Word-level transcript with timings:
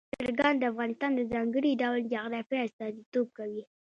چرګان 0.17 0.53
د 0.57 0.63
افغانستان 0.71 1.11
د 1.15 1.21
ځانګړي 1.31 1.71
ډول 1.81 1.99
جغرافیه 2.13 2.61
استازیتوب 2.67 3.27
کوي. 3.37 3.63